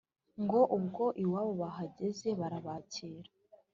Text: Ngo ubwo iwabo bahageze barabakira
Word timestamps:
Ngo 0.43 0.59
ubwo 0.77 1.05
iwabo 1.23 1.51
bahageze 1.61 2.29
barabakira 2.39 3.29